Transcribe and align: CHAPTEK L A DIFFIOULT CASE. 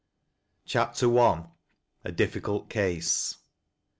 CHAPTEK 0.65 1.09
L 1.13 1.55
A 2.05 2.11
DIFFIOULT 2.11 2.69
CASE. 2.69 3.37